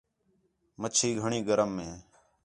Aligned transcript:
مچھی 0.81 1.09
گھݨی 1.21 1.39
گرم 1.49 1.71
ہے 1.83 1.91